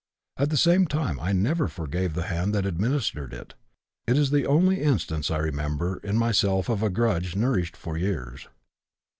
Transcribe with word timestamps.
At 0.37 0.49
the 0.49 0.57
same 0.57 0.87
time 0.87 1.19
I 1.19 1.31
never 1.31 1.67
forgave 1.67 2.15
the 2.15 2.23
hand 2.23 2.55
that 2.55 2.65
administered 2.65 3.35
it; 3.35 3.53
it 4.07 4.17
is 4.17 4.31
the 4.31 4.47
only 4.47 4.81
instance 4.81 5.29
I 5.29 5.37
remember 5.37 5.97
in 5.97 6.17
myself 6.17 6.69
of 6.69 6.81
a 6.81 6.89
grudge 6.89 7.35
nourished 7.35 7.77
for 7.77 7.99
years. 7.99 8.47